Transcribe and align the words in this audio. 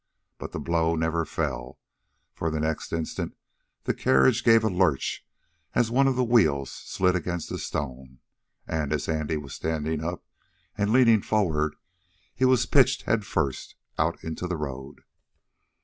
But 0.39 0.51
the 0.51 0.59
blow 0.59 0.95
never 0.95 1.25
fell, 1.25 1.77
for, 2.33 2.49
the 2.49 2.59
next 2.59 2.91
instant, 2.91 3.37
the 3.83 3.93
carriage 3.93 4.43
gave 4.43 4.63
a 4.63 4.67
lurch 4.67 5.23
as 5.75 5.91
one 5.91 6.07
of 6.07 6.15
the 6.15 6.23
wheels 6.23 6.71
slid 6.71 7.15
against 7.15 7.51
a 7.51 7.59
stone, 7.59 8.17
and, 8.65 8.91
as 8.91 9.07
Andy 9.07 9.37
was 9.37 9.53
standing 9.53 10.03
up, 10.03 10.25
and 10.75 10.91
leaning 10.91 11.21
forward, 11.21 11.75
he 12.33 12.45
was 12.45 12.65
pitched 12.65 13.03
head 13.03 13.27
first 13.27 13.75
out 13.99 14.17
into 14.23 14.47
the 14.47 14.57
road. 14.57 15.03